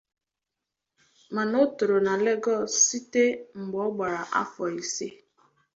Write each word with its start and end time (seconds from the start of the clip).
Mana 1.35 1.55
o 1.63 1.67
toro 1.77 1.97
na 2.05 2.13
Lagos 2.25 2.71
site 2.85 3.23
mgbe 3.63 3.77
ọ 3.87 3.89
gbara 3.95 4.21
afọ 4.41 4.63
ise. 4.81 5.07